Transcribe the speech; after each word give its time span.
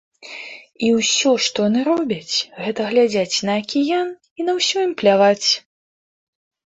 І 0.85 0.87
ўсё, 0.99 1.33
што 1.47 1.65
яны 1.69 1.81
робяць, 1.89 2.35
гэта 2.65 2.81
глядзяць 2.93 3.43
на 3.49 3.57
акіян, 3.61 4.09
і 4.39 4.47
на 4.49 4.57
ўсё 4.57 4.77
ім 4.87 4.93
пляваць. 5.03 5.49